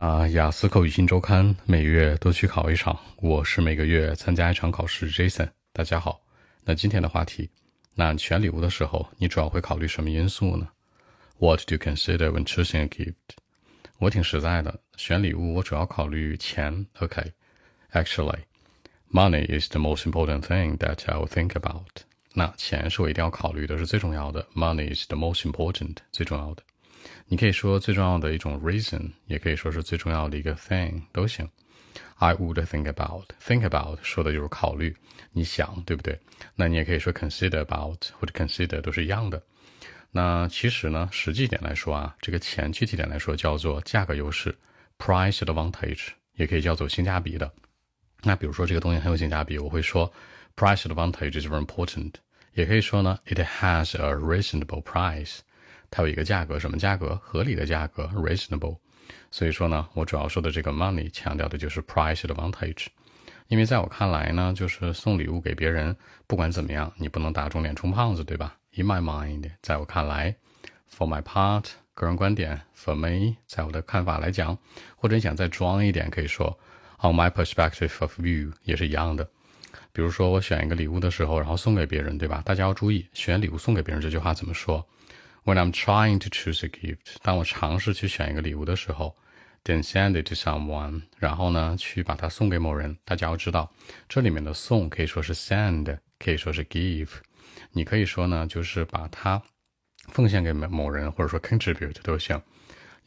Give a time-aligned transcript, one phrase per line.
[0.00, 5.10] 啊，雅思口语新周刊每月都去考一场，我是每个月参加一场考试。
[5.10, 6.22] Jason，大家好。
[6.64, 7.50] 那今天的话题，
[7.94, 10.66] 那选礼物的时候，你主要会考虑什么因素呢
[11.36, 13.12] ？What do you consider when choosing a gift？
[13.98, 16.86] 我挺实在的，选礼物我主要考虑钱。
[17.00, 22.04] OK，Actually，money is the most important thing that I will think about。
[22.32, 24.48] 那钱是我一定要考虑的，是最重要的。
[24.54, 26.62] Money is the most important，最重要的。
[27.26, 31.48] 你可以说最重要的一种 reason，也可以说是最重要的一个 thing 都行。
[32.16, 34.94] I would think about think about 说的就是考虑，
[35.32, 36.18] 你想对不对？
[36.54, 39.42] 那你也可以说 consider about 或者 consider 都是一样的。
[40.10, 44.54] 那其实呢，实际点来说啊，这个钱具体点来说叫做价格优势
[44.98, 47.50] price advantage，也可以叫做性价比的。
[48.22, 50.12] 那比如说这个东西很有性价比，我会说
[50.56, 52.12] price advantage is very important，
[52.52, 55.38] 也可以说呢 it has a reasonable price。
[55.90, 57.16] 它有一个价格，什么价格？
[57.22, 58.78] 合理的价格，reasonable。
[59.30, 62.86] 所以说呢，我主要说的这个 money 强调的就是 price advantage。
[63.48, 65.96] 因为在我看来呢，就是送礼物给别人，
[66.28, 70.36] 不管怎么样，你不能打肿脸充胖子，对吧？In my mind，在我看来
[70.96, 74.56] ，for my part，个人观点，for me，在我的看法来讲，
[74.94, 76.56] 或者你想再装一点，可以说
[77.00, 79.28] on my perspective of view，也是一样的。
[79.92, 82.40] 比如说我选一个礼物的时候，然后送给别人，对吧？
[82.44, 84.86] 大家要注意，选礼物送给别人这句话怎么说
[85.50, 89.16] ？When I'm trying to choose a gift，当我尝试去选一个礼物的时候
[89.64, 92.96] ，then send it to someone，然后呢，去把它送给某人。
[93.04, 93.68] 大家要知道，
[94.08, 97.08] 这里面的送可以说是 send，可以说是 give。
[97.72, 99.42] 你可以说呢，就是把它
[100.12, 102.40] 奉献给某某人，或者说 contribute 都行。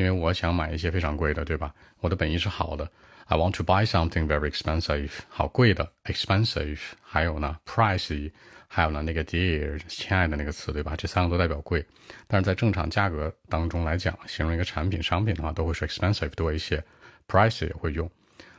[0.00, 1.74] 因为我想买一些非常贵的，对吧？
[2.00, 2.90] 我的本意是好的。
[3.26, 6.78] I want to buy something very expensive，好贵的，expensive。
[7.02, 8.32] 还有呢，pricey，。
[8.66, 10.94] 还有呢，那个 dear，亲爱的那个词，对吧？
[10.96, 11.84] 这三个都代表贵，
[12.26, 16.82] 但是在正常价格当中来讲，形容一个产品、商品的话，都会是 expensive 多一些
[17.28, 18.10] ，pricey 也会用。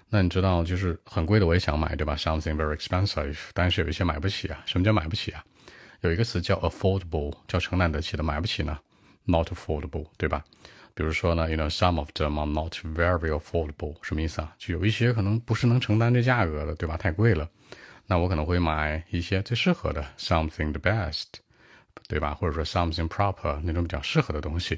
[0.10, 4.62] 那你知道，就是很贵的我也想买，对吧？Something very expensive，但是有一些买不起啊。
[4.66, 5.44] 什么叫买不起啊？
[6.02, 8.78] 有一个词叫 affordable，叫承担得起的，买不起呢
[9.24, 10.44] ，not affordable，对吧？
[11.02, 14.54] 比如说呢，you know，some of them are not very affordable，什么意思啊？
[14.60, 16.96] 就有一些可能不是能承担这价格的，对吧？
[16.96, 17.50] 太贵了。
[18.06, 21.26] 那我可能会买一些最适合的，something the best，
[22.08, 22.36] 对吧？
[22.36, 24.76] 或者说 something proper 那种比较适合的东西。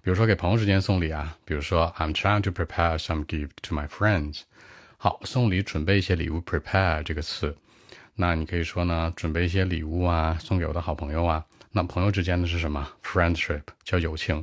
[0.00, 4.44] 比如说给朋友之间送礼啊，比如说 I'm trying to prepare some gift to my friends。
[4.96, 7.54] 好，送礼准备一些礼物，prepare 这个词，
[8.14, 11.44] 那你可以说呢，准备一些礼物啊，送给我的好朋友啊。
[11.70, 14.42] 那朋友之间的是什么？friendship 叫友情。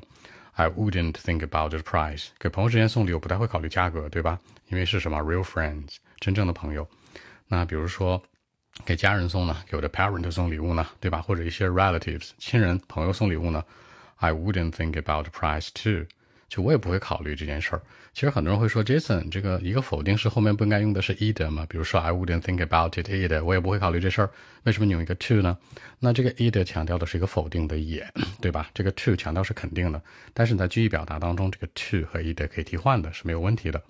[0.54, 2.28] I wouldn't think about the price。
[2.40, 4.40] 给朋友之间送礼，我不太会考虑价格，对吧？
[4.68, 6.88] 因为是什么？real friends，真正的朋友。
[7.48, 8.22] 那比如说。
[8.84, 11.22] 给家人送呢，给我的 parent 送礼物呢，对吧？
[11.22, 13.64] 或者一些 relatives 亲人朋友送礼物呢
[14.16, 16.08] ，I wouldn't think about the price too，
[16.54, 17.82] 就我也不会考虑这件事儿。
[18.14, 21.66] 其实很多人会说，Jason 这个一个否定式后面不应该用的是 either 吗？
[21.68, 24.30] 比如说 I wouldn't think about it either，我也不会考虑这事儿。
[24.62, 25.58] 为什么你用一个 to 呢？
[25.98, 28.08] 那这个 either 强调的是一个否定的也，
[28.40, 28.70] 对吧？
[28.72, 30.00] 这个 to 强调是肯定的，
[30.32, 33.82] 但是你在句意表达当中，这个 to 和 either 可以替换的，是没有问题的。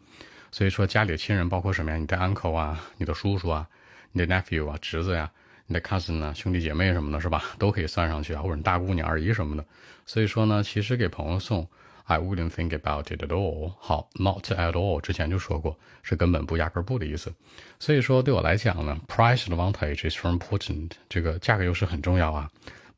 [0.50, 1.98] 所以说家里的亲人包括什么呀？
[1.98, 3.68] 你的 uncle 啊，你的叔叔啊。
[4.16, 5.28] 你的 nephew 啊，侄子呀，
[5.66, 7.44] 你的 cousin 呢，兄弟姐妹什么的，是吧？
[7.58, 9.66] 都可以算上去啊，或者你大姑、你二姨什么的。
[10.06, 11.68] 所以说呢，其实给朋友送
[12.06, 13.74] ，I wouldn't think about it at all。
[13.80, 17.34] 好，not at all，之前就说过，是根本不、压根不的意思。
[17.80, 22.50] 所以说对我来讲呢，price advantage is very important，这个价格优势很重要啊。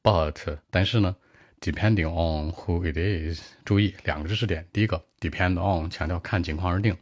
[0.04, 1.16] But，但是呢
[1.62, 4.68] ，depending on who it is，注意两个知识点。
[4.72, 6.96] 第一个，depend on，强调看情况而定。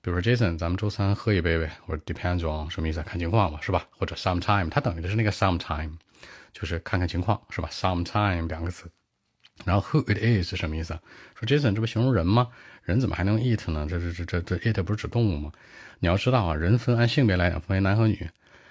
[0.00, 1.70] 比如说 Jason，咱们周三喝一杯呗。
[1.86, 3.02] 我说 depends on 什么意思？
[3.02, 3.86] 看情况嘛，是吧？
[3.90, 5.92] 或者 sometime，它等于的是那个 sometime，
[6.52, 8.88] 就是看看情况，是吧？sometime 两个词。
[9.64, 11.00] 然后 who it is 是什么意思啊？
[11.34, 12.48] 说 Jason，这不形容人吗？
[12.84, 13.86] 人怎么还能 eat 呢？
[13.88, 15.50] 这这这这这 it 不是指动物吗？
[15.98, 18.28] 你要知道啊，人分按性别来讲分为男和女，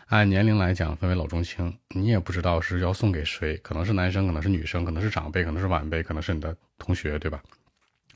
[0.08, 1.76] 按年龄来讲分为老中青。
[1.90, 7.42] 你也不知道是要送给谁，可能是男生，可能是女生，可能是长辈，可能是晚辈，可能是你的同学，对吧？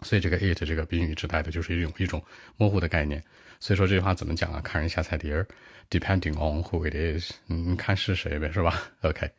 [0.03, 2.23] 所以这个 it 这个宾语指代的就是一种一种
[2.55, 3.21] 模糊的概念。
[3.59, 4.61] 所以说这句话怎么讲啊？
[4.61, 5.45] 看人下菜碟儿
[5.89, 9.29] ，depending on who it is，你看是谁呗，是吧？OK，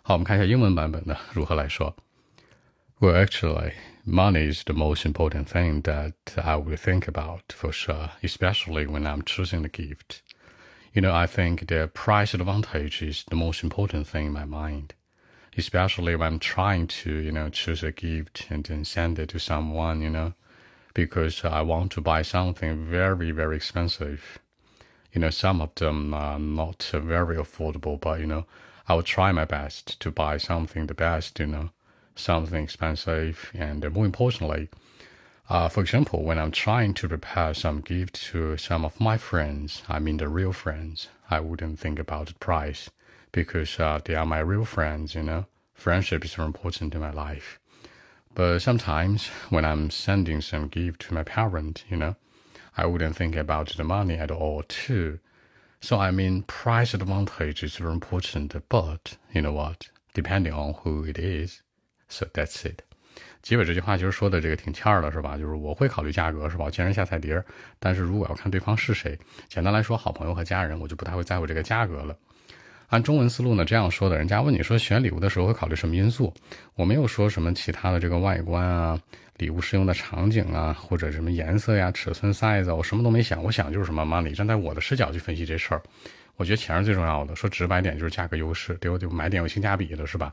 [0.00, 1.94] 好，我们看一下英文版本的如何来说。
[3.00, 3.72] Well, actually,
[4.04, 9.04] money is the most important thing that I would think about for sure, especially when
[9.04, 10.22] I'm choosing the gift.
[10.94, 14.94] You know, I think the price advantage is the most important thing in my mind
[15.56, 19.40] especially when I'm trying to, you know, choose a gift and then send it to
[19.40, 20.34] someone, you know,
[20.94, 24.38] because I want to buy something very, very expensive.
[25.12, 28.46] You know, some of them are not very affordable, but, you know,
[28.88, 31.70] I will try my best to buy something the best, you know,
[32.18, 33.50] something expensive.
[33.54, 34.68] And more importantly,
[35.50, 39.82] Uh, for example, when I'm trying to prepare some gift to some of my friends,
[39.88, 42.90] I mean the real friends, I wouldn't think about the price
[43.32, 45.46] because uh, they are my real friends, you know.
[45.72, 47.58] Friendship is very important in my life.
[48.34, 52.16] But sometimes when I'm sending some gift to my parent, you know,
[52.76, 55.18] I wouldn't think about the money at all too.
[55.80, 59.88] So I mean, price advantage is very important, but you know what?
[60.12, 61.62] Depending on who it is.
[62.08, 62.80] So that's it.
[63.40, 65.36] 结尾这句话其实说的这个挺欠儿的，是吧？
[65.36, 66.64] 就是我会考虑价格，是吧？
[66.64, 67.42] 我见人下菜碟。
[67.78, 69.18] 但是如果要看对方是谁，
[69.48, 72.16] 简单来说，好朋友和家人，我就不太会在乎这个价格了。
[72.88, 76.32] 按中文思路呢，这样说的，人家问你说选礼物的时候会考虑什么因素？
[76.74, 78.98] 我没有说什么其他的这个外观啊，
[79.36, 83.42] 礼物适用的场景啊，或者什么颜色呀、尺寸 size，我什么都没想。
[83.44, 85.82] 我想就是什么 money，站在我的视角去分析这事儿，
[86.36, 87.36] 我觉得钱是最重要的。
[87.36, 90.32] 说直白点就是价格优势，对我就买点有性价比的，是吧？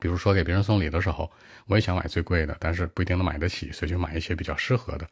[0.00, 1.30] 比如说给别人送礼的时候，
[1.66, 5.06] 我也想买最贵的，但是不一定能买得起，所以就买一些比较适合的。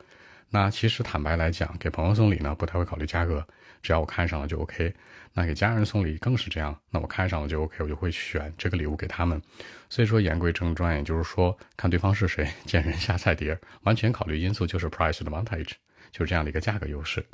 [0.51, 3.45] 那其实坦白来讲，给朋友送礼呢，不太会考虑价格，
[3.83, 4.95] 只要我看上了就 OK。
[5.33, 9.43] 那给家人送礼更是这样，那我看上了就 OK，我就会选这个礼物给他们。
[9.91, 15.73] 所以说言归正传，也就是说看对方是谁，见人下菜碟，完全考虑因素就是 price advantage，
[16.13, 17.25] 就是这样的一个价格优势。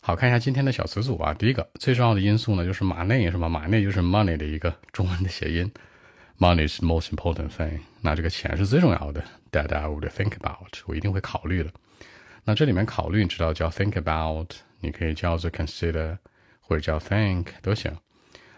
[0.00, 3.48] 好看一下今天的小词组啊，第一个最重要的因素呢，就是马内是吧？
[3.48, 5.70] 马内就是 money 的一个中文的谐音。
[6.38, 7.80] Money is the most important thing。
[8.00, 11.70] 那这个钱是最重要的，that I would think about，我一定会考虑的。
[12.44, 16.16] 那这里面考虑，你知道叫 think about，你可以叫做 consider，
[16.60, 17.92] 或者叫 think 都行。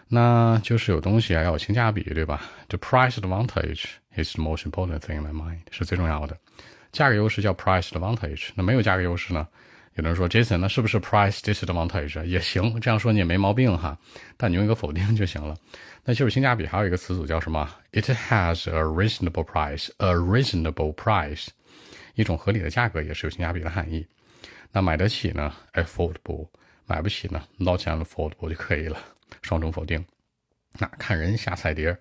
[0.09, 3.85] 那就是有东西啊要有性价比，对吧？The price advantage
[4.15, 6.37] is the most important thing in my mind，是最重要的。
[6.91, 8.49] 价格优势叫 price advantage。
[8.53, 9.47] 那没有价格优势呢？
[9.95, 12.79] 有人说 Jason，那是不是 price disadvantage 也行？
[12.79, 13.97] 这样说你也没毛病哈，
[14.37, 15.55] 但你用一个否定就行了。
[16.05, 21.47] 那就是性价比，还有一个词组叫什么？It has a reasonable price，a reasonable price，
[22.15, 24.07] 一种合理的价格也是有性价比的含义。
[24.71, 26.47] 那买得起呢？Affordable，
[26.87, 28.97] 买不起呢？Not affordable 就可以了，
[29.41, 30.03] 双重否定。
[30.79, 31.95] 那看人下菜碟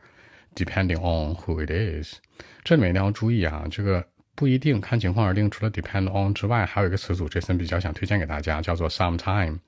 [0.55, 2.15] ，depending on who it is，
[2.63, 4.07] 这里面一定要注意啊，这个。
[4.41, 5.51] 不一定看情况而定。
[5.51, 9.59] 除了 depend on 之外，还有一个词组，Jason 比较想推荐给大家，叫做 sometime。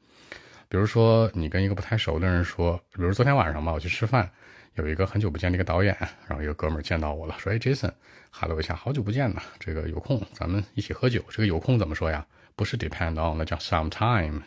[0.71, 4.31] 比如说，你跟一个不太熟的人说，比如昨天晚上吧，我去吃饭，
[4.77, 5.95] 有一个很久不见的一个导演，
[6.27, 7.93] 然后一个哥们见到我了，说：“哎，Jason，
[8.31, 12.27] 喊了一下，好久不见呢，这个有空咱们一起喝酒。”这个有空怎么说呀？
[12.57, 14.41] 不是 depend on，那叫 sometime。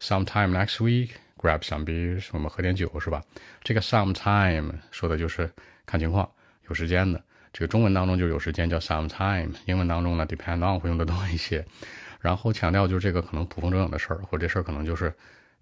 [0.00, 3.22] sometime next week，grab some beers，我们喝点酒是吧？
[3.62, 5.50] 这个 sometime 说的就是
[5.84, 6.26] 看情况，
[6.68, 7.22] 有时间的。
[7.52, 11.64] 这个中文当中就有时间叫 sometime，英文当中呢 depend on 会用的多一些，
[12.20, 15.12] 然后强调就是这个可能捕风捉影的事儿，或者这事儿可能就是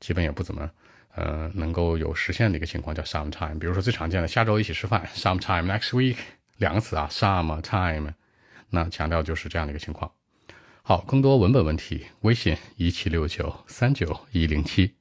[0.00, 0.69] 基本也不怎么，
[1.15, 3.59] 呃，能够有实现的一个情况叫 sometime。
[3.59, 6.17] 比如说最常见的下周一起吃饭，sometime next week，
[6.59, 8.12] 两个词啊，sometime，
[8.71, 10.11] 那强调就是这样的一个情况。
[10.83, 14.96] 好，更多文本问题，微信一七六九三九一零七。